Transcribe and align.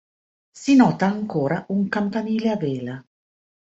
Si 0.61 0.75
nota 0.77 1.05
ancora 1.05 1.63
un 1.67 1.87
campanile 1.87 2.49
a 2.49 2.57
vela. 2.67 3.01